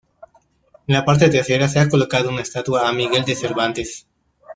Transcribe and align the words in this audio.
En 0.87 0.95
la 0.95 1.05
parte 1.05 1.29
trasera 1.29 1.67
se 1.67 1.77
ha 1.77 1.87
colocado 1.87 2.29
una 2.29 2.41
estatua 2.41 2.89
a 2.89 2.91
Miguel 2.91 3.23
de 3.23 3.35
Cervantes. 3.35 4.07